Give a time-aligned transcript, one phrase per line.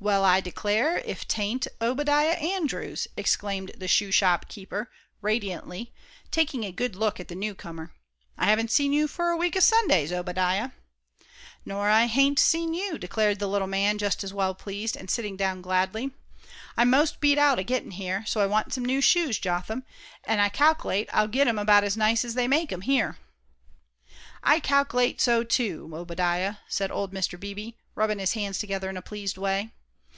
[0.00, 5.92] "Well, I declare, if 'tain't Obadiah Andrews!" exclaimed the shoe shop keeper, radiantly,
[6.30, 7.92] taking a good look at the newcomer.
[8.36, 10.70] "I haven't seen you for a week o' Sundays, Obadiah."
[11.64, 15.36] "Nor I hain't seen you," declared the little man, just as well pleased, and sitting
[15.36, 16.12] down gladly.
[16.76, 19.82] "I'm most beat out, a gittin' here, so I want some new shoes, Jotham,
[20.22, 23.18] and I cal'late I'll get 'em about as nice as they make 'em here."
[24.44, 27.36] "I cal'late so, too, Obadiah," said old Mr.
[27.38, 29.70] Beebe, rubbing his hands together in a pleased way.